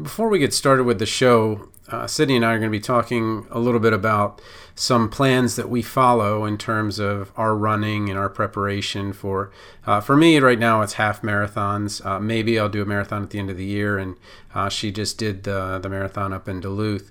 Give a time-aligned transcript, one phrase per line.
[0.00, 2.80] Before we get started with the show, uh, Sydney and I are going to be
[2.80, 4.42] talking a little bit about
[4.74, 9.50] some plans that we follow in terms of our running and our preparation for.
[9.86, 12.04] Uh, for me, right now, it's half marathons.
[12.04, 14.18] Uh, maybe I'll do a marathon at the end of the year, and
[14.54, 17.10] uh, she just did the the marathon up in Duluth.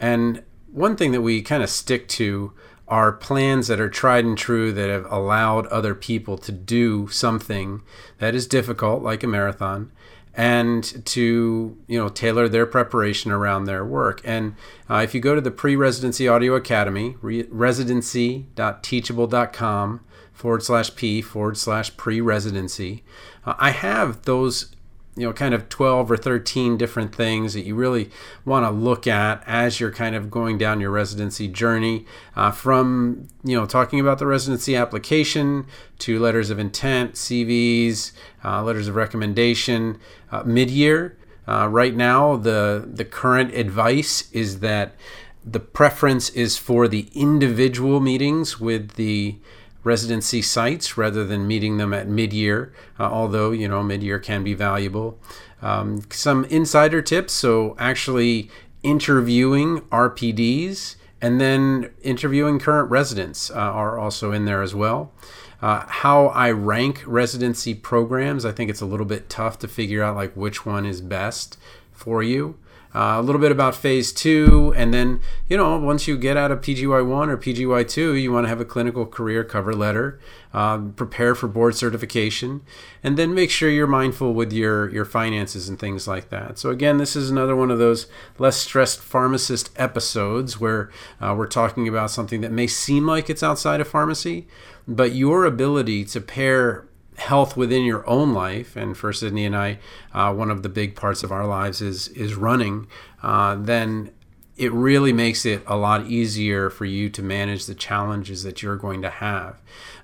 [0.00, 2.54] And one thing that we kind of stick to
[2.88, 7.82] are plans that are tried and true that have allowed other people to do something
[8.18, 9.92] that is difficult, like a marathon
[10.34, 14.20] and to you know tailor their preparation around their work.
[14.24, 14.54] And
[14.88, 20.00] uh, if you go to the pre-residency audio academy, re- residency.teachable.com
[20.32, 23.02] forward slash p forward slash pre-residency,
[23.44, 24.71] uh, I have those
[25.16, 28.10] you know kind of 12 or 13 different things that you really
[28.44, 33.28] want to look at as you're kind of going down your residency journey uh, from
[33.44, 35.66] you know talking about the residency application
[35.98, 38.12] to letters of intent cvs
[38.44, 39.98] uh, letters of recommendation
[40.30, 41.16] uh, mid-year.
[41.46, 44.94] Uh, right now the the current advice is that
[45.44, 49.36] the preference is for the individual meetings with the
[49.84, 54.54] residency sites rather than meeting them at mid-year uh, although you know mid-year can be
[54.54, 55.18] valuable.
[55.60, 58.50] Um, some insider tips so actually
[58.82, 65.12] interviewing rpds and then interviewing current residents uh, are also in there as well.
[65.60, 70.02] Uh, how i rank residency programs i think it's a little bit tough to figure
[70.02, 71.56] out like which one is best
[71.92, 72.58] for you
[72.94, 76.50] uh, a little bit about phase two, and then you know once you get out
[76.50, 80.20] of PGY one or PGY two, you want to have a clinical career cover letter,
[80.52, 82.60] uh, prepare for board certification,
[83.02, 86.58] and then make sure you're mindful with your your finances and things like that.
[86.58, 88.06] So again, this is another one of those
[88.38, 90.90] less stressed pharmacist episodes where
[91.20, 94.46] uh, we're talking about something that may seem like it's outside of pharmacy,
[94.86, 99.78] but your ability to pair health within your own life, and for Sydney and I,
[100.12, 102.86] uh, one of the big parts of our lives is is running.
[103.22, 104.10] Uh, then
[104.56, 108.76] it really makes it a lot easier for you to manage the challenges that you're
[108.76, 109.56] going to have.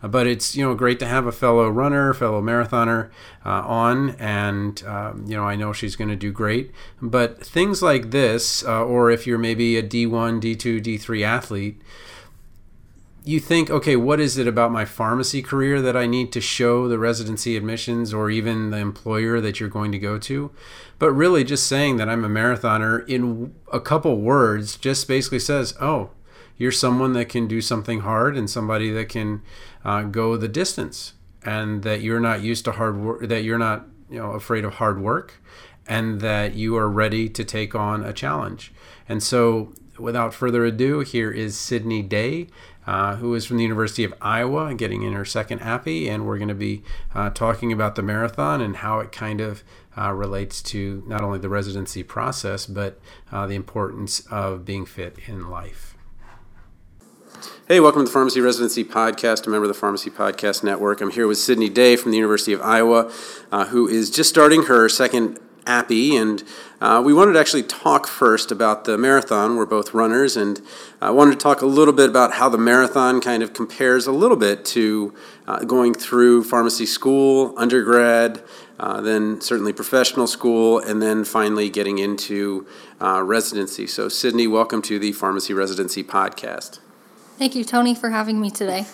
[0.02, 3.10] But it's you know great to have a fellow runner, fellow marathoner
[3.44, 6.72] uh, on, and um, you know I know she's going to do great.
[7.02, 11.82] But things like this, uh, or if you're maybe a D1, D2, D3 athlete
[13.28, 16.88] you think, okay, what is it about my pharmacy career that I need to show
[16.88, 20.50] the residency admissions or even the employer that you're going to go to?
[20.98, 25.74] But really, just saying that I'm a marathoner in a couple words just basically says,
[25.78, 26.10] oh,
[26.56, 29.42] you're someone that can do something hard and somebody that can
[29.84, 31.12] uh, go the distance,
[31.44, 34.74] and that you're not used to hard work, that you're not you know afraid of
[34.74, 35.34] hard work,
[35.86, 38.72] and that you are ready to take on a challenge.
[39.08, 42.48] And so, without further ado, here is Sydney Day
[42.88, 46.38] uh, who is from the University of Iowa, getting in her second APPE, and we're
[46.38, 46.82] going to be
[47.14, 49.62] uh, talking about the marathon and how it kind of
[49.98, 52.98] uh, relates to not only the residency process, but
[53.30, 55.98] uh, the importance of being fit in life.
[57.68, 61.02] Hey, welcome to the Pharmacy Residency Podcast, a member of the Pharmacy Podcast Network.
[61.02, 63.12] I'm here with Sydney Day from the University of Iowa,
[63.52, 65.38] uh, who is just starting her second
[65.68, 66.42] APPE, and
[66.80, 69.56] uh, we wanted to actually talk first about the marathon.
[69.56, 70.60] We're both runners, and
[71.00, 74.12] I wanted to talk a little bit about how the marathon kind of compares a
[74.12, 75.14] little bit to
[75.46, 78.42] uh, going through pharmacy school, undergrad,
[78.80, 82.66] uh, then certainly professional school, and then finally getting into
[83.00, 83.86] uh, residency.
[83.86, 86.78] So, Sydney, welcome to the Pharmacy Residency Podcast.
[87.38, 88.86] Thank you, Tony, for having me today.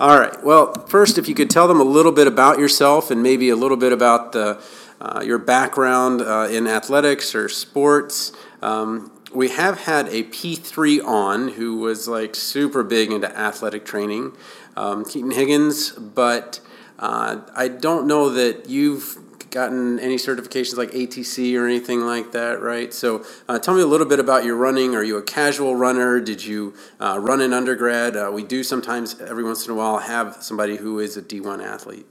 [0.00, 0.44] All right.
[0.44, 3.56] Well, first, if you could tell them a little bit about yourself and maybe a
[3.56, 4.62] little bit about the
[5.00, 8.32] uh, your background uh, in athletics or sports.
[8.62, 14.32] Um, we have had a P3 on who was like super big into athletic training,
[14.76, 16.60] um, Keaton Higgins, but
[16.98, 19.18] uh, I don't know that you've
[19.50, 22.92] gotten any certifications like ATC or anything like that, right?
[22.92, 24.94] So uh, tell me a little bit about your running.
[24.94, 26.20] Are you a casual runner?
[26.20, 28.16] Did you uh, run in undergrad?
[28.16, 31.64] Uh, we do sometimes, every once in a while, have somebody who is a D1
[31.64, 32.06] athlete.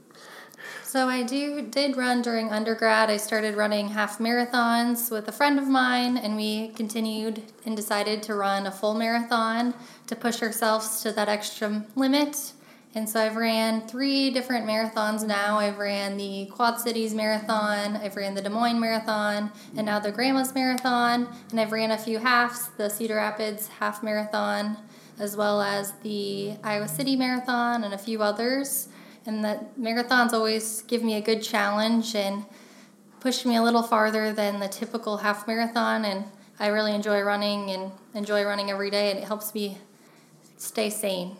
[0.88, 3.10] So I do did run during undergrad.
[3.10, 8.22] I started running half marathons with a friend of mine, and we continued and decided
[8.22, 9.74] to run a full marathon
[10.06, 12.54] to push ourselves to that extra limit.
[12.94, 15.58] And so I've ran three different marathons now.
[15.58, 20.10] I've ran the Quad Cities Marathon, I've ran the Des Moines Marathon, and now the
[20.10, 21.28] Grandma's Marathon.
[21.50, 24.78] And I've ran a few halves, the Cedar Rapids Half Marathon,
[25.18, 28.88] as well as the Iowa City Marathon, and a few others
[29.28, 32.44] and that marathons always give me a good challenge and
[33.20, 36.24] push me a little farther than the typical half marathon and
[36.58, 39.78] I really enjoy running and enjoy running every day and it helps me
[40.56, 41.36] stay sane.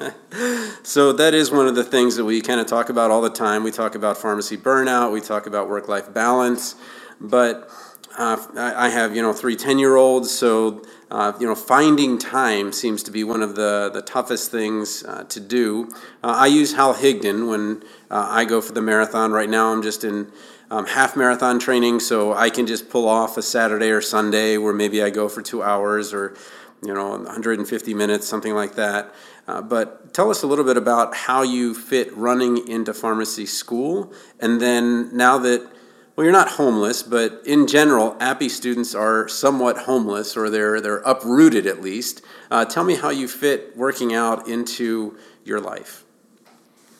[0.82, 3.30] so that is one of the things that we kind of talk about all the
[3.30, 3.62] time.
[3.62, 6.74] We talk about pharmacy burnout, we talk about work-life balance,
[7.20, 7.70] but
[8.18, 12.72] uh, I have you know three 10 year olds, so uh, you know finding time
[12.72, 15.88] seems to be one of the the toughest things uh, to do.
[16.22, 19.30] Uh, I use Hal Higdon when uh, I go for the marathon.
[19.30, 20.32] Right now, I'm just in
[20.68, 24.74] um, half marathon training, so I can just pull off a Saturday or Sunday where
[24.74, 26.36] maybe I go for two hours or
[26.84, 29.14] you know 150 minutes, something like that.
[29.46, 34.12] Uh, but tell us a little bit about how you fit running into pharmacy school,
[34.40, 35.77] and then now that
[36.18, 40.98] well, you're not homeless, but in general, Appy students are somewhat homeless, or they're they're
[41.06, 42.22] uprooted at least.
[42.50, 46.02] Uh, tell me how you fit working out into your life.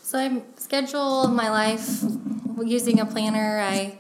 [0.03, 2.05] So I schedule my life
[2.65, 3.59] using a planner.
[3.59, 3.99] I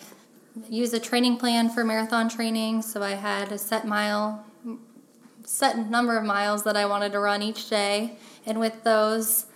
[0.70, 4.47] use a training plan for marathon training, so I had a set mile,
[5.43, 9.47] set number of miles that I wanted to run each day, and with those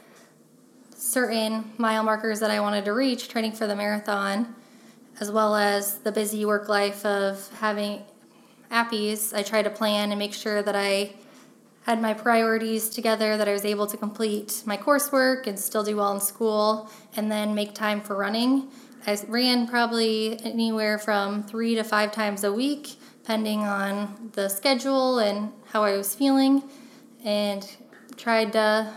[0.97, 4.57] certain mile markers that I wanted to reach, training for the marathon
[5.23, 8.03] as well as the busy work life of having
[8.73, 11.15] appies, I try to plan and make sure that I
[11.83, 15.97] had my priorities together, that I was able to complete my coursework and still do
[15.97, 18.67] well in school, and then make time for running.
[19.07, 25.21] I ran probably anywhere from three to five times a week, depending on the schedule
[25.21, 26.65] and how I was feeling,
[27.25, 27.65] and
[28.17, 28.93] tried to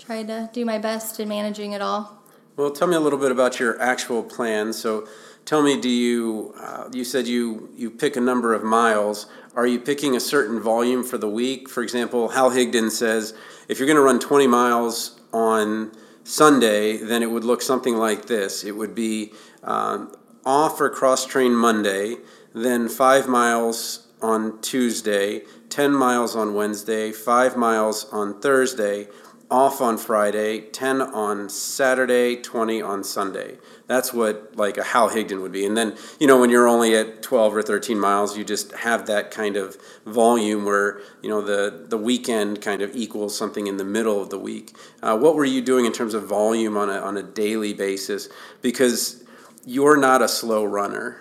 [0.00, 2.19] tried to do my best in managing it all.
[2.56, 4.72] Well, tell me a little bit about your actual plan.
[4.72, 5.06] So,
[5.44, 9.26] tell me, do you uh, you said you you pick a number of miles?
[9.54, 11.68] Are you picking a certain volume for the week?
[11.68, 13.34] For example, Hal Higdon says
[13.68, 15.92] if you're going to run 20 miles on
[16.24, 18.64] Sunday, then it would look something like this.
[18.64, 19.32] It would be
[19.62, 20.14] um,
[20.44, 22.16] off or cross train Monday,
[22.54, 29.08] then five miles on Tuesday, 10 miles on Wednesday, five miles on Thursday,
[29.50, 33.58] off on Friday, 10 on Saturday, 20 on Sunday.
[33.86, 35.66] That's what like a Hal Higdon would be.
[35.66, 39.06] And then, you know, when you're only at 12 or 13 miles, you just have
[39.06, 39.76] that kind of
[40.06, 44.30] volume where, you know, the, the weekend kind of equals something in the middle of
[44.30, 44.72] the week.
[45.02, 48.28] Uh, what were you doing in terms of volume on a, on a daily basis?
[48.62, 49.24] Because
[49.66, 51.16] you're not a slow runner.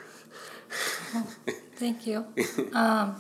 [1.76, 2.26] Thank you.
[2.74, 3.20] Um,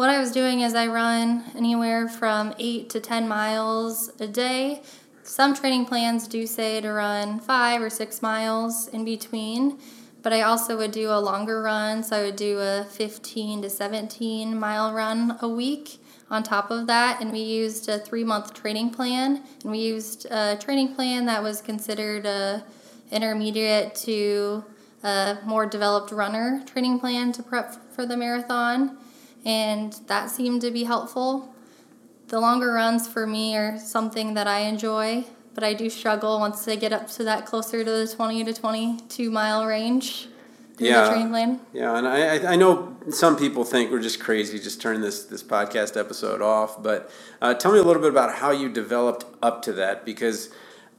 [0.00, 4.80] what I was doing is I run anywhere from 8 to 10 miles a day.
[5.24, 9.78] Some training plans do say to run 5 or 6 miles in between,
[10.22, 13.68] but I also would do a longer run, so I would do a 15 to
[13.68, 17.20] 17 mile run a week on top of that.
[17.20, 19.42] And we used a three month training plan.
[19.64, 22.64] And we used a training plan that was considered a
[23.10, 24.64] intermediate to
[25.04, 28.96] a more developed runner training plan to prep for the marathon
[29.44, 31.54] and that seemed to be helpful.
[32.28, 36.66] The longer runs for me are something that I enjoy, but I do struggle once
[36.68, 40.28] I get up to that closer to the 20 to 22 mile range.
[40.78, 41.26] Yeah,
[41.74, 45.42] yeah, and I, I know some people think we're just crazy just turn this this
[45.42, 47.10] podcast episode off, but
[47.42, 50.48] uh, tell me a little bit about how you developed up to that because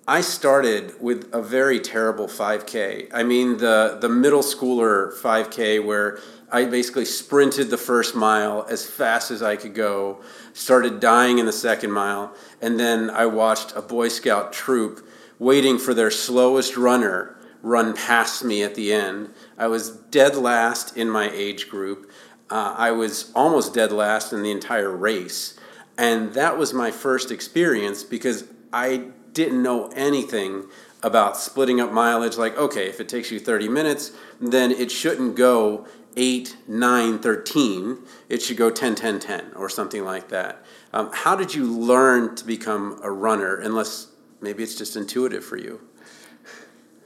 [0.08, 3.10] I started with a very terrible 5K.
[3.12, 6.20] I mean the the middle schooler 5K where
[6.52, 10.22] I basically sprinted the first mile as fast as I could go,
[10.54, 15.08] started dying in the second mile, and then I watched a Boy Scout troop
[15.40, 19.30] waiting for their slowest runner run past me at the end.
[19.58, 22.12] I was dead last in my age group.
[22.50, 25.58] Uh, I was almost dead last in the entire race.
[25.98, 30.66] And that was my first experience because I didn't know anything
[31.04, 32.38] about splitting up mileage.
[32.38, 37.98] Like, okay, if it takes you 30 minutes, then it shouldn't go 8, 9, 13.
[38.30, 40.64] It should go 10, 10, 10 or something like that.
[40.94, 44.08] Um, how did you learn to become a runner, unless
[44.42, 45.82] maybe it's just intuitive for you?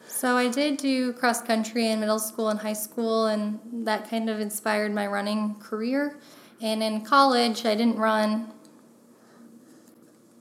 [0.08, 4.30] So I did do cross country in middle school and high school, and that kind
[4.30, 6.18] of inspired my running career.
[6.62, 8.52] And in college, I didn't run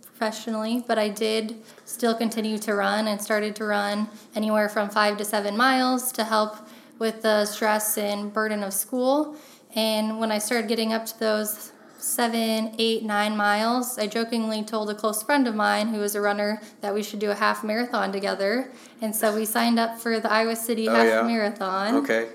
[0.03, 5.17] professionally, but I did still continue to run and started to run anywhere from five
[5.19, 6.57] to seven miles to help
[6.99, 9.37] with the stress and burden of school.
[9.75, 14.91] And when I started getting up to those seven, eight, nine miles, I jokingly told
[14.91, 17.65] a close friend of mine who was a runner that we should do a half
[17.65, 18.71] marathon together.
[19.01, 21.23] And so we signed up for the Iowa City oh, half yeah.
[21.23, 21.97] marathon.
[21.97, 22.29] Okay.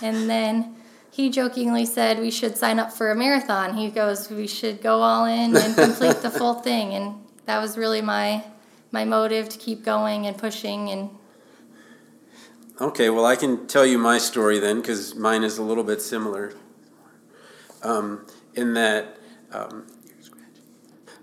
[0.00, 0.76] And then
[1.10, 3.74] he jokingly said we should sign up for a marathon.
[3.74, 6.94] He goes, we should go all in and complete the full thing.
[6.94, 8.44] And that was really my
[8.92, 11.10] my motive to keep going and pushing and
[12.80, 16.00] Okay, well, I can tell you my story then, because mine is a little bit
[16.00, 16.54] similar.
[17.82, 19.18] Um, in that,
[19.52, 19.86] um,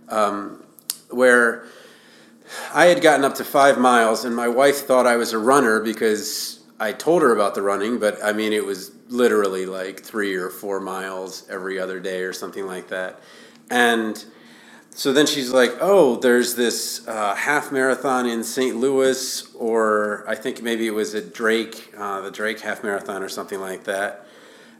[0.07, 0.63] um,
[1.09, 1.65] where
[2.71, 5.79] I had gotten up to five miles, and my wife thought I was a runner
[5.79, 10.35] because I told her about the running, but I mean, it was literally like three
[10.35, 13.19] or four miles every other day or something like that.
[13.71, 14.23] And
[14.97, 18.75] so then she's like, oh, there's this uh, half marathon in St.
[18.75, 23.29] Louis, or I think maybe it was at Drake, uh, the Drake half marathon or
[23.29, 24.25] something like that.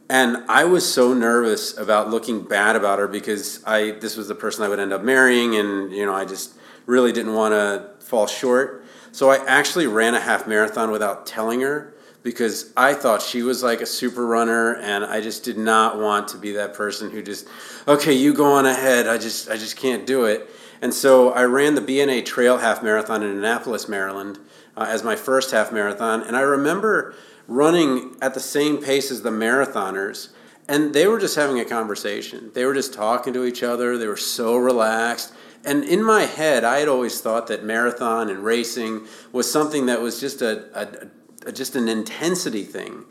[0.10, 4.34] And I was so nervous about looking bad about her because I this was the
[4.34, 6.56] person I would end up marrying, and you know I just
[6.88, 8.86] really didn't want to fall short.
[9.12, 11.94] So I actually ran a half marathon without telling her
[12.28, 16.28] because I thought she was like a super runner and I just did not want
[16.30, 17.48] to be that person who just
[17.88, 19.08] okay, you go on ahead.
[19.08, 20.50] I just I just can't do it.
[20.82, 24.40] And so I ran the B&A Trail Half Marathon in Annapolis, Maryland,
[24.76, 27.16] uh, as my first half marathon, and I remember
[27.48, 30.28] running at the same pace as the marathoners
[30.68, 32.52] and they were just having a conversation.
[32.54, 33.98] They were just talking to each other.
[33.98, 35.34] They were so relaxed.
[35.64, 40.02] And in my head, I had always thought that marathon and racing was something that
[40.02, 41.10] was just a, a, a
[41.52, 43.06] just an intensity thing.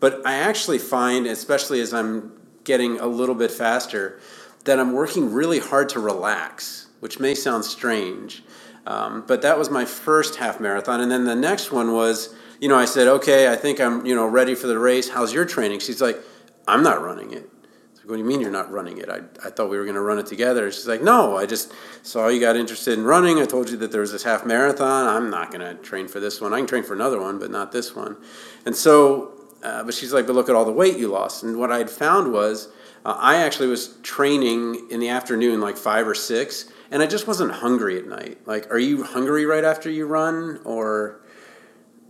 [0.00, 2.32] But I actually find, especially as I'm
[2.64, 4.20] getting a little bit faster,
[4.64, 8.42] that I'm working really hard to relax, which may sound strange.
[8.86, 11.00] Um, but that was my first half marathon.
[11.00, 14.14] And then the next one was, you know, I said, okay, I think I'm, you
[14.14, 15.08] know, ready for the race.
[15.08, 15.80] How's your training?
[15.80, 16.18] She's like,
[16.66, 17.48] I'm not running it.
[18.04, 19.08] What do you mean you're not running it?
[19.08, 20.70] I, I thought we were going to run it together.
[20.72, 23.38] She's like, no, I just saw you got interested in running.
[23.38, 25.06] I told you that there was this half marathon.
[25.06, 26.52] I'm not going to train for this one.
[26.52, 28.16] I can train for another one, but not this one.
[28.66, 31.44] And so, uh, but she's like, but look at all the weight you lost.
[31.44, 32.68] And what I'd found was
[33.04, 37.28] uh, I actually was training in the afternoon, like five or six, and I just
[37.28, 38.38] wasn't hungry at night.
[38.46, 41.20] Like, are you hungry right after you run or?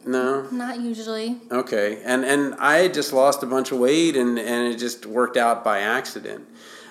[0.05, 0.43] No.
[0.51, 1.41] Not usually.
[1.51, 5.37] Okay, and and I just lost a bunch of weight, and and it just worked
[5.37, 6.49] out by accident.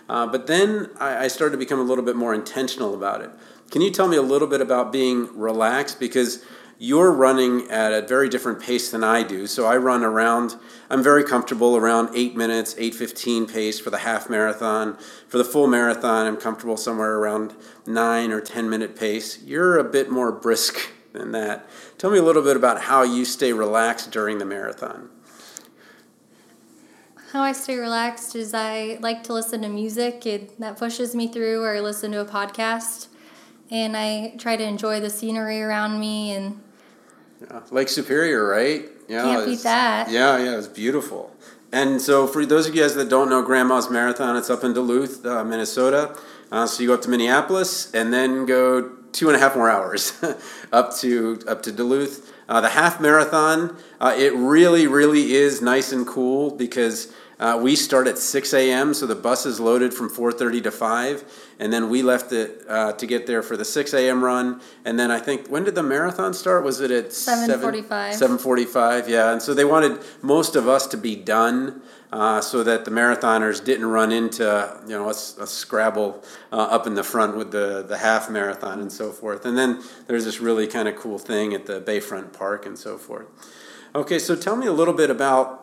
[0.07, 3.29] Uh, but then I, I started to become a little bit more intentional about it.
[3.69, 5.99] Can you tell me a little bit about being relaxed?
[5.99, 6.43] Because
[6.77, 9.45] you're running at a very different pace than I do.
[9.45, 10.55] So I run around.
[10.89, 14.97] I'm very comfortable around eight minutes, eight fifteen pace for the half marathon.
[15.27, 19.43] For the full marathon, I'm comfortable somewhere around nine or ten minute pace.
[19.43, 21.67] You're a bit more brisk than that.
[21.97, 25.09] Tell me a little bit about how you stay relaxed during the marathon.
[27.31, 31.27] How I stay relaxed is I like to listen to music it, that pushes me
[31.27, 33.07] through, or listen to a podcast,
[33.69, 36.31] and I try to enjoy the scenery around me.
[36.31, 36.61] And
[37.41, 37.61] yeah.
[37.71, 38.85] Lake Superior, right?
[39.07, 40.09] Yeah, can't beat that.
[40.09, 41.33] Yeah, yeah, it's beautiful.
[41.73, 44.73] And so, for those of you guys that don't know Grandma's Marathon, it's up in
[44.73, 46.17] Duluth, uh, Minnesota.
[46.51, 49.69] Uh, so you go up to Minneapolis and then go two and a half more
[49.69, 50.13] hours
[50.73, 52.33] up to up to Duluth.
[52.49, 57.75] Uh, the half marathon, uh, it really, really is nice and cool because uh, we
[57.75, 58.93] start at 6 a.m.
[58.93, 61.23] So the bus is loaded from 4:30 to 5,
[61.59, 64.23] and then we left it uh, to get there for the 6 a.m.
[64.23, 64.61] run.
[64.85, 66.63] And then I think when did the marathon start?
[66.63, 68.13] Was it at 7:45?
[68.13, 69.31] 7:45, yeah.
[69.31, 71.81] And so they wanted most of us to be done
[72.13, 74.43] uh, so that the marathoners didn't run into
[74.83, 78.79] you know a, a scrabble uh, up in the front with the the half marathon
[78.79, 79.47] and so forth.
[79.47, 82.99] And then there's this really kind of cool thing at the Bayfront Park and so
[82.99, 83.25] forth.
[83.95, 85.60] Okay, so tell me a little bit about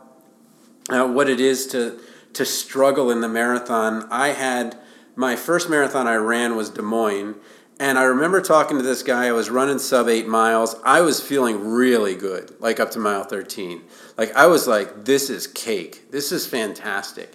[0.89, 2.01] uh, what it is to
[2.35, 4.07] to struggle in the marathon.
[4.11, 4.79] I had
[5.17, 7.35] my first marathon I ran was Des Moines
[7.81, 9.27] and I remember talking to this guy.
[9.27, 10.75] I was running sub eight miles.
[10.85, 13.83] I was feeling really good, like up to mile 13.
[14.17, 16.11] Like, I was like, this is cake.
[16.11, 17.35] This is fantastic.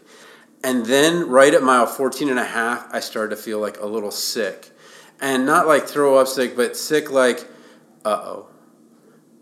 [0.62, 3.86] And then, right at mile 14 and a half, I started to feel like a
[3.86, 4.72] little sick.
[5.22, 7.48] And not like throw up sick, but sick like,
[8.04, 8.48] uh oh.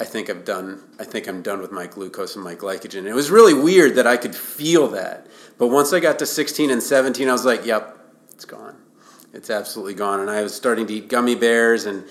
[0.01, 0.81] I think I've done.
[0.99, 3.05] I think I'm done with my glucose and my glycogen.
[3.05, 5.27] It was really weird that I could feel that,
[5.59, 7.99] but once I got to 16 and 17, I was like, "Yep,
[8.33, 8.77] it's gone."
[9.31, 10.19] It's absolutely gone.
[10.19, 12.03] And I was starting to eat gummy bears, and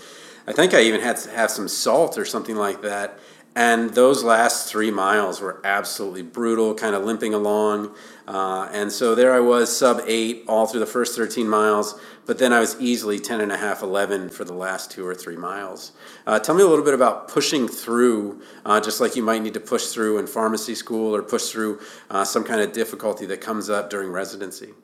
[0.46, 3.18] I think I even had to have some salt or something like that.
[3.56, 7.94] And those last three miles were absolutely brutal, kind of limping along.
[8.26, 12.00] Uh, and so there I was, sub eight, all through the first 13 miles.
[12.26, 15.16] But then I was easily 10 and a half, 11 for the last two or
[15.16, 15.90] three miles.
[16.28, 19.54] Uh, tell me a little bit about pushing through, uh, just like you might need
[19.54, 23.40] to push through in pharmacy school or push through uh, some kind of difficulty that
[23.40, 24.74] comes up during residency.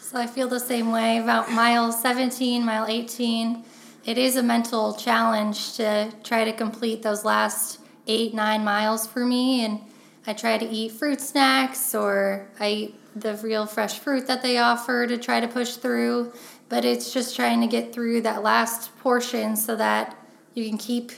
[0.00, 3.64] So I feel the same way about mile 17, mile 18.
[4.06, 9.26] It is a mental challenge to try to complete those last eight, nine miles for
[9.26, 9.64] me.
[9.64, 9.80] And
[10.28, 14.58] I try to eat fruit snacks or I eat the real fresh fruit that they
[14.58, 16.32] offer to try to push through.
[16.68, 20.16] But it's just trying to get through that last portion so that
[20.54, 21.10] you can keep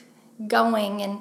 [0.47, 1.21] going and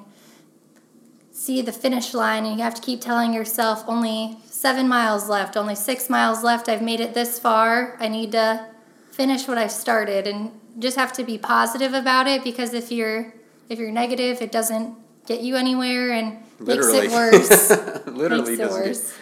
[1.30, 2.46] see the finish line.
[2.46, 6.66] And you have to keep telling yourself only seven miles left, only six miles left.
[6.66, 7.98] I've made it this far.
[8.00, 8.67] I need to
[9.18, 13.34] finish what I've started and just have to be positive about it because if you're
[13.68, 14.94] if you're negative, it doesn't
[15.26, 17.08] get you anywhere and Literally.
[17.08, 18.06] makes it worse.
[18.06, 19.14] Literally makes it get- worse.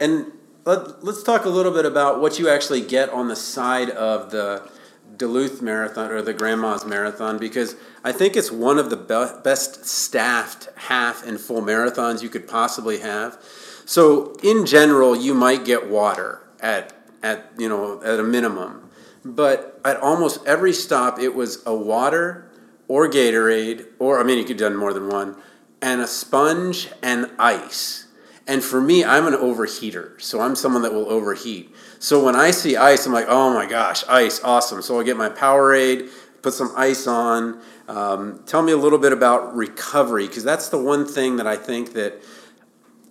[0.00, 0.32] And
[0.64, 4.30] let, let's talk a little bit about what you actually get on the side of
[4.32, 4.68] the
[5.16, 9.86] Duluth Marathon or the Grandma's Marathon because I think it's one of the be- best
[9.86, 13.38] staffed half and full marathons you could possibly have.
[13.86, 16.92] So in general, you might get water at
[17.22, 18.90] at you know at a minimum,
[19.24, 22.50] but at almost every stop, it was a water
[22.88, 25.36] or Gatorade or I mean you could have done more than one,
[25.80, 28.06] and a sponge and ice.
[28.46, 31.74] And for me, I'm an overheater, so I'm someone that will overheat.
[31.98, 34.82] So when I see ice, I'm like, oh my gosh, ice, awesome.
[34.82, 36.10] So I get my Powerade,
[36.42, 37.62] put some ice on.
[37.88, 41.56] Um, tell me a little bit about recovery, because that's the one thing that I
[41.56, 42.22] think that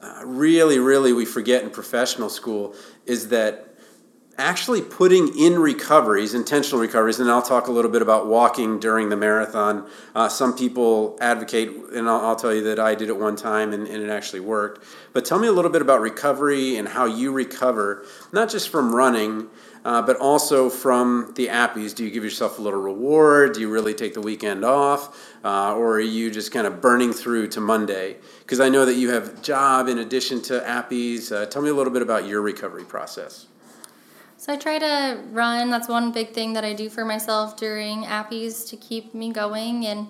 [0.04, 2.76] uh, really, really we forget in professional school
[3.08, 3.73] is that
[4.38, 9.10] actually putting in recoveries, intentional recoveries, and I'll talk a little bit about walking during
[9.10, 9.88] the marathon.
[10.16, 13.74] Uh, some people advocate, and I'll, I'll, tell you that I did it one time
[13.74, 14.84] and, and, it actually worked.
[15.14, 18.94] But tell me a little bit about recovery and how you recover, not just from
[18.94, 19.50] running.
[19.86, 23.54] Uh, but also from the appies, do you give yourself a little reward?
[23.54, 25.36] Do you really take the weekend off?
[25.44, 28.16] Uh, or are you just kind of burning through to Monday?
[28.40, 31.34] Because I know that you have job in addition to appies.
[31.34, 33.48] Uh, tell me a little bit about your recovery process.
[34.44, 35.70] So I try to run.
[35.70, 39.86] That's one big thing that I do for myself during appies to keep me going
[39.86, 40.08] and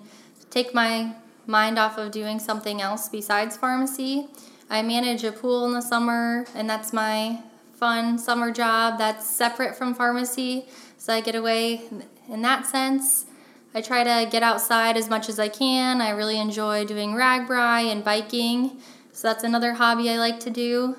[0.50, 1.14] take my
[1.46, 4.26] mind off of doing something else besides pharmacy.
[4.68, 9.76] I manage a pool in the summer, and that's my fun summer job that's separate
[9.76, 10.66] from pharmacy.
[10.98, 11.82] So I get away
[12.28, 13.26] in that sense.
[13.72, 16.00] I try to get outside as much as I can.
[16.00, 18.80] I really enjoy doing RAGBRAI and biking.
[19.12, 20.96] So that's another hobby I like to do.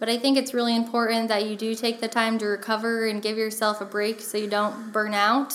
[0.00, 3.22] But I think it's really important that you do take the time to recover and
[3.22, 5.54] give yourself a break so you don't burn out.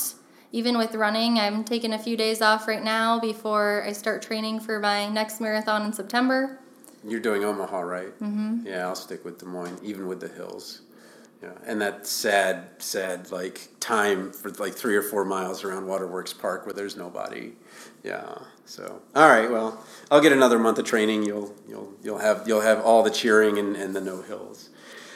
[0.51, 4.59] Even with running, I'm taking a few days off right now before I start training
[4.59, 6.59] for my next marathon in September.
[7.03, 8.19] You're doing Omaha, right?
[8.19, 8.67] Mm-hmm.
[8.67, 10.83] Yeah, I'll stick with Des Moines, even with the hills.
[11.41, 16.33] Yeah, and that sad, sad like time for like three or four miles around Waterworks
[16.33, 17.53] Park where there's nobody.
[18.03, 18.37] Yeah.
[18.65, 21.23] So all right, well, I'll get another month of training.
[21.23, 24.69] You'll you'll you'll have you'll have all the cheering and, and the no hills.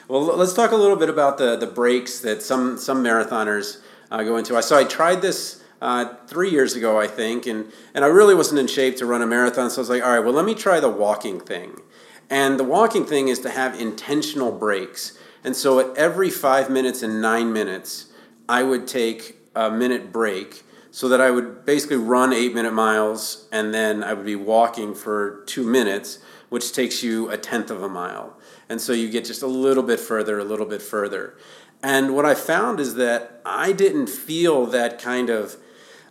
[0.08, 3.82] Well, let's talk a little bit about the the breaks that some some marathoners
[4.12, 4.56] uh, go into.
[4.56, 8.36] I so I tried this uh, three years ago, I think, and and I really
[8.36, 9.70] wasn't in shape to run a marathon.
[9.70, 11.82] So I was like, all right, well, let me try the walking thing.
[12.30, 15.18] And the walking thing is to have intentional breaks.
[15.44, 18.08] And so at every five minutes and nine minutes,
[18.48, 23.48] I would take a minute break so that I would basically run eight minute miles
[23.52, 27.84] and then I would be walking for two minutes, which takes you a tenth of
[27.84, 28.38] a mile.
[28.68, 31.38] And so you get just a little bit further, a little bit further.
[31.82, 35.58] And what I found is that I didn't feel that kind of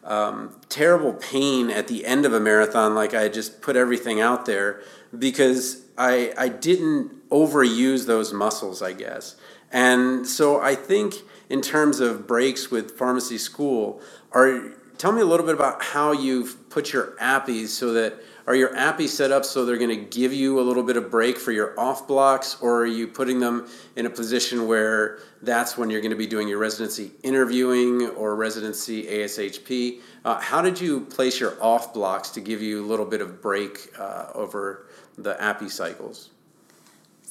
[0.04, 4.46] um, terrible pain at the end of a marathon, like I just put everything out
[4.46, 4.80] there,
[5.16, 9.36] because I, I didn't overuse those muscles, I guess.
[9.70, 11.16] And so I think
[11.48, 14.00] in terms of breaks with pharmacy school,
[14.32, 18.54] are tell me a little bit about how you've put your appies so that are
[18.54, 21.38] your appies set up so they're going to give you a little bit of break
[21.38, 25.88] for your off blocks or are you putting them in a position where that's when
[25.88, 31.00] you're going to be doing your residency interviewing or residency ashp uh, how did you
[31.00, 35.40] place your off blocks to give you a little bit of break uh, over the
[35.40, 36.30] appy cycles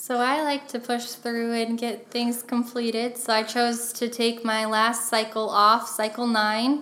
[0.07, 3.17] so I like to push through and get things completed.
[3.17, 6.73] So I chose to take my last cycle off, cycle nine.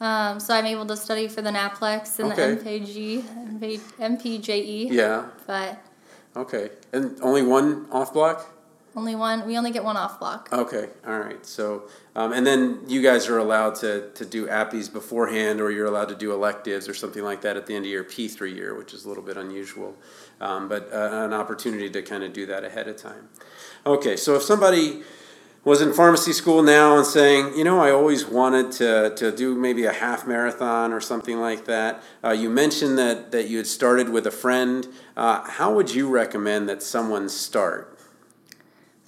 [0.00, 2.54] Um, so I'm able to study for the NAPLEX and Okay.
[2.54, 2.96] the MPG,
[4.00, 4.90] MPJE.
[4.90, 5.78] yeah But
[6.34, 8.38] okay and only one off block
[8.94, 10.48] only one, we only get one off block.
[10.52, 11.44] Okay, all right.
[11.46, 15.86] So, um, and then you guys are allowed to, to do appies beforehand, or you're
[15.86, 18.76] allowed to do electives or something like that at the end of your P3 year,
[18.76, 19.96] which is a little bit unusual,
[20.40, 23.28] um, but uh, an opportunity to kind of do that ahead of time.
[23.86, 25.02] Okay, so if somebody
[25.64, 29.54] was in pharmacy school now and saying, you know, I always wanted to, to do
[29.54, 32.02] maybe a half marathon or something like that.
[32.24, 34.88] Uh, you mentioned that, that you had started with a friend.
[35.16, 37.91] Uh, how would you recommend that someone start?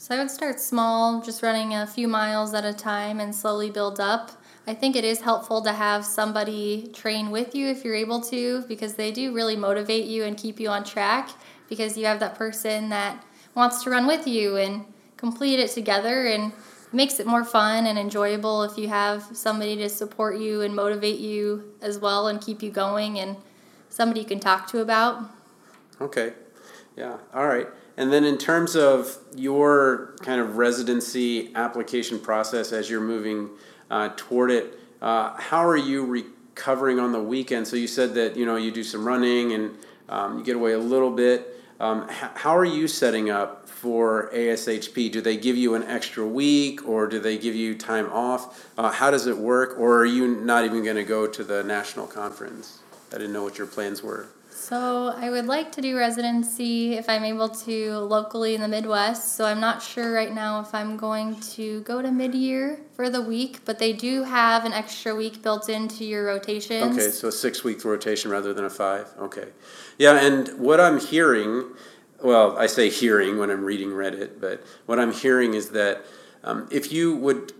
[0.04, 3.70] So I would start small, just running a few miles at a time and slowly
[3.70, 4.32] build up.
[4.66, 8.66] I think it is helpful to have somebody train with you if you're able to
[8.68, 11.30] because they do really motivate you and keep you on track
[11.70, 14.84] because you have that person that wants to run with you and
[15.16, 16.52] complete it together and
[16.92, 21.18] makes it more fun and enjoyable if you have somebody to support you and motivate
[21.18, 23.38] you as well and keep you going and
[23.88, 25.30] somebody you can talk to about.
[25.98, 26.34] Okay.
[26.94, 27.16] Yeah.
[27.32, 27.68] All right.
[27.96, 33.50] And then in terms of your kind of residency application process as you're moving
[33.90, 37.68] uh, toward it, uh, how are you recovering on the weekend?
[37.68, 39.76] So you said that you know you do some running and
[40.06, 41.38] Um, you get away a little bit.
[41.80, 45.10] Um, h- how are you setting up for ASHP?
[45.10, 48.68] Do they give you an extra week or do they give you time off?
[48.76, 49.78] Uh, how does it work?
[49.78, 52.80] Or are you not even going to go to the national conference?
[53.14, 54.26] I didn't know what your plans were.
[54.64, 59.34] So I would like to do residency if I'm able to locally in the Midwest.
[59.34, 63.20] So I'm not sure right now if I'm going to go to mid-year for the
[63.20, 66.96] week, but they do have an extra week built into your rotations.
[66.96, 69.06] Okay, so a six week rotation rather than a five.
[69.18, 69.48] Okay.
[69.98, 71.64] Yeah, and what I'm hearing,
[72.22, 76.06] well, I say hearing when I'm reading Reddit, but what I'm hearing is that
[76.42, 77.52] um, if you would,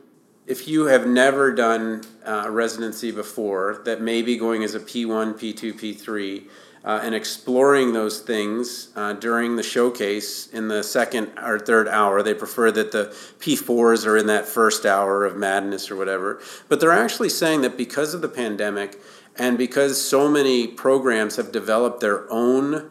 [0.47, 5.75] if you have never done uh, residency before, that maybe going as a P1, P2,
[5.75, 6.49] P3,
[6.85, 12.23] uh, and exploring those things uh, during the showcase in the second or third hour.
[12.23, 13.07] They prefer that the
[13.39, 16.41] P4s are in that first hour of madness or whatever.
[16.69, 19.01] But they're actually saying that because of the pandemic
[19.37, 22.91] and because so many programs have developed their own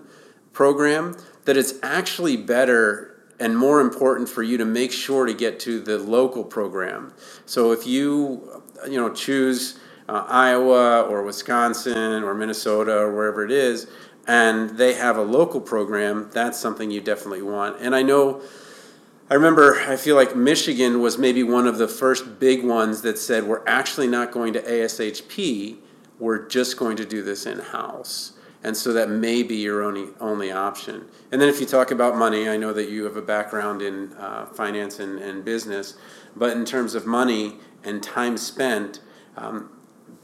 [0.53, 5.59] program, that it's actually better and more important for you to make sure to get
[5.59, 7.13] to the local program.
[7.45, 13.51] So if you, you know, choose uh, Iowa or Wisconsin or Minnesota or wherever it
[13.51, 13.87] is,
[14.27, 17.81] and they have a local program, that's something you definitely want.
[17.81, 18.41] And I know,
[19.29, 23.17] I remember, I feel like Michigan was maybe one of the first big ones that
[23.17, 25.77] said, we're actually not going to ASHP,
[26.19, 28.33] we're just going to do this in house.
[28.63, 31.05] And so that may be your only, only option.
[31.33, 34.13] And then if you talk about money, I know that you have a background in
[34.13, 35.95] uh, finance and, and business,
[36.33, 39.01] but in terms of money and time spent,
[39.35, 39.72] um,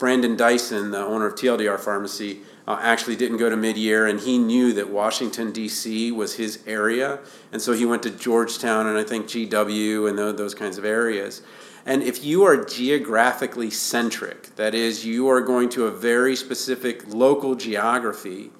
[0.00, 4.38] Brandon Dyson, the owner of TLDR Pharmacy, uh, actually didn't go to mid-year, and he
[4.38, 6.10] knew that Washington D.C.
[6.10, 7.18] was his area,
[7.52, 10.86] and so he went to Georgetown and I think GW and those, those kinds of
[10.86, 11.42] areas.
[11.84, 17.06] And if you are geographically centric, that is, you are going to a very specific
[17.12, 18.50] local geography,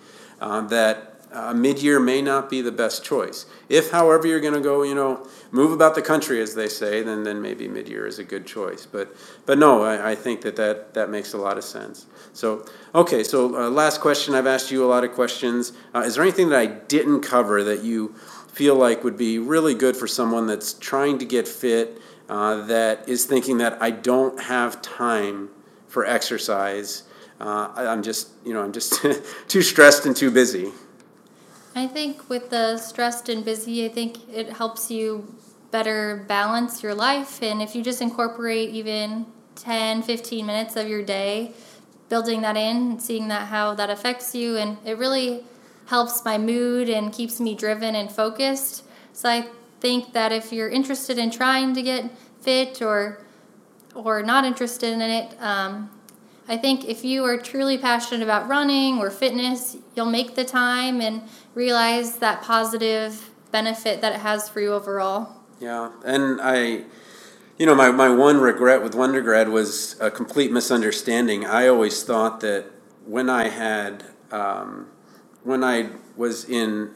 [0.43, 3.47] uh, that uh, mid-year may not be the best choice.
[3.69, 7.03] If, however, you're going to go, you know, move about the country, as they say,
[7.03, 8.87] then then maybe mid-year is a good choice.
[8.87, 9.15] But
[9.47, 12.07] but no, I, I think that, that that makes a lot of sense.
[12.33, 14.35] So okay, so uh, last question.
[14.35, 15.73] I've asked you a lot of questions.
[15.95, 18.15] Uh, is there anything that I didn't cover that you
[18.53, 23.09] feel like would be really good for someone that's trying to get fit, uh, that
[23.09, 25.49] is thinking that I don't have time
[25.87, 27.05] for exercise?
[27.41, 29.01] Uh, I'm just, you know, I'm just
[29.49, 30.73] too stressed and too busy.
[31.75, 35.35] I think with the stressed and busy, I think it helps you
[35.71, 37.43] better balance your life.
[37.43, 41.53] And if you just incorporate even 10, 15 minutes of your day,
[42.09, 45.45] building that in, seeing that how that affects you, and it really
[45.87, 48.85] helps my mood and keeps me driven and focused.
[49.13, 49.49] So I
[49.81, 53.25] think that if you're interested in trying to get fit or
[53.95, 55.91] or not interested in it, um,
[56.51, 61.01] I think if you are truly passionate about running or fitness, you'll make the time
[61.01, 61.23] and
[61.55, 65.37] realize that positive benefit that it has for you overall.
[65.61, 66.87] Yeah, and I,
[67.57, 71.47] you know, my, my one regret with undergrad was a complete misunderstanding.
[71.47, 72.67] I always thought that
[73.07, 74.89] when I had, um,
[75.45, 76.91] when I was in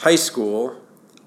[0.00, 0.78] high school,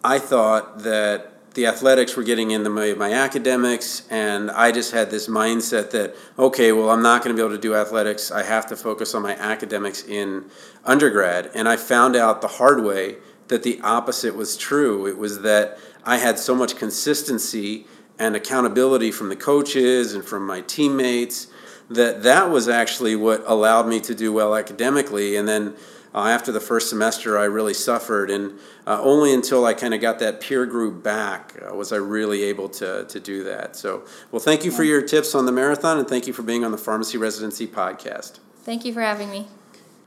[0.04, 4.72] I thought that the athletics were getting in the way of my academics, and I
[4.72, 7.74] just had this mindset that, okay, well, I'm not going to be able to do
[7.74, 8.32] athletics.
[8.32, 10.46] I have to focus on my academics in
[10.86, 11.50] undergrad.
[11.56, 13.16] And I found out the hard way
[13.48, 15.08] that the opposite was true.
[15.08, 17.88] It was that I had so much consistency
[18.20, 21.48] and accountability from the coaches and from my teammates
[21.90, 25.36] that that was actually what allowed me to do well academically.
[25.36, 25.74] And then
[26.14, 30.02] uh, after the first semester, I really suffered, and uh, only until I kind of
[30.02, 33.76] got that peer group back uh, was I really able to, to do that.
[33.76, 36.64] So, well, thank you for your tips on the marathon, and thank you for being
[36.64, 38.40] on the Pharmacy Residency Podcast.
[38.64, 39.48] Thank you for having me.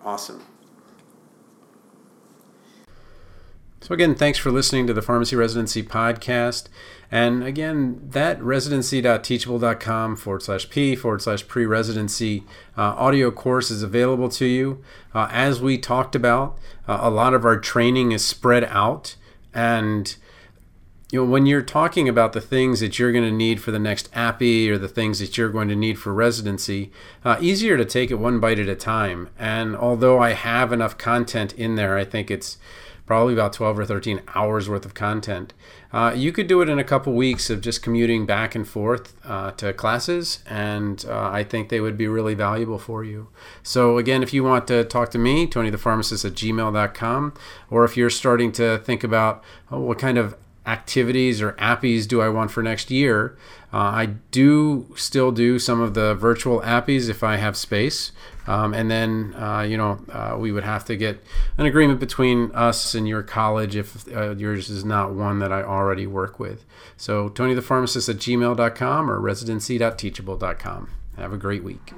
[0.05, 0.43] Awesome.
[3.83, 6.69] So, again, thanks for listening to the Pharmacy Residency Podcast.
[7.11, 12.45] And again, that residency.teachable.com forward slash P forward slash pre residency
[12.77, 14.85] uh, audio course is available to you.
[15.15, 19.17] Uh, as we talked about, uh, a lot of our training is spread out.
[19.55, 20.15] And
[21.11, 23.81] you know, when you're talking about the things that you're going to need for the
[23.81, 26.93] next appy or the things that you're going to need for residency,
[27.25, 29.31] uh, easier to take it one bite at a time.
[29.37, 32.59] And although I have enough content in there, I think it's
[33.11, 35.53] probably about 12 or 13 hours worth of content.
[35.93, 39.17] Uh, you could do it in a couple weeks of just commuting back and forth
[39.27, 43.27] uh, to classes, and uh, I think they would be really valuable for you.
[43.65, 47.35] So, again, if you want to talk to me, Tony the Pharmacist at gmail.com,
[47.69, 49.43] or if you're starting to think about
[49.73, 53.37] oh, what kind of activities or appies do I want for next year,
[53.73, 58.13] uh, I do still do some of the virtual appies if I have space.
[58.51, 61.23] Um, and then, uh, you know, uh, we would have to get
[61.57, 65.63] an agreement between us and your college if uh, yours is not one that I
[65.63, 66.65] already work with.
[66.97, 70.91] So, Tony the Pharmacist at gmail.com or residency.teachable.com.
[71.17, 71.93] Have a great week.